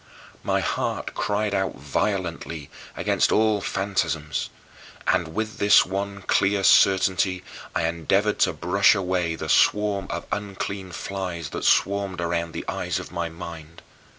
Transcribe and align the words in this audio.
My 0.41 0.61
heart 0.61 1.13
cried 1.13 1.53
out 1.53 1.75
violently 1.75 2.71
against 2.97 3.31
all 3.31 3.61
fantasms, 3.61 4.49
and 5.05 5.27
with 5.35 5.59
this 5.59 5.85
one 5.85 6.23
clear 6.23 6.63
certainty 6.63 7.43
I 7.75 7.85
endeavored 7.87 8.39
to 8.39 8.53
brush 8.53 8.95
away 8.95 9.35
the 9.35 9.47
swarm 9.47 10.07
of 10.09 10.25
unclean 10.31 10.91
flies 10.91 11.49
that 11.49 11.65
swarmed 11.65 12.19
around 12.19 12.53
the 12.53 12.65
eyes 12.67 12.97
of 12.97 13.11
my 13.11 13.29
mind. 13.29 13.83